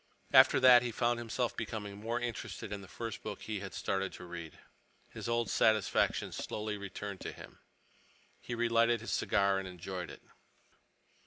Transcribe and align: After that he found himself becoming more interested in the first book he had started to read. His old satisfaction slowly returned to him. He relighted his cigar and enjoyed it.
After 0.33 0.59
that 0.59 0.81
he 0.81 0.91
found 0.91 1.19
himself 1.19 1.55
becoming 1.55 1.95
more 1.95 2.19
interested 2.19 2.73
in 2.73 2.81
the 2.81 2.87
first 2.87 3.21
book 3.21 3.43
he 3.43 3.59
had 3.59 3.71
started 3.71 4.11
to 4.13 4.23
read. 4.25 4.57
His 5.09 5.29
old 5.29 5.47
satisfaction 5.47 6.31
slowly 6.31 6.75
returned 6.75 7.21
to 7.21 7.31
him. 7.31 7.59
He 8.39 8.55
relighted 8.55 9.01
his 9.01 9.13
cigar 9.13 9.59
and 9.59 9.67
enjoyed 9.67 10.09
it. 10.09 10.23